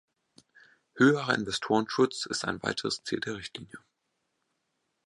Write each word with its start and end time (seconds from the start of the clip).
Höherer 0.95 1.35
Investorenschutz 1.35 2.25
ist 2.25 2.43
ein 2.45 2.63
weiteres 2.63 3.03
Ziel 3.03 3.19
der 3.19 3.35
Richtlinie. 3.35 3.77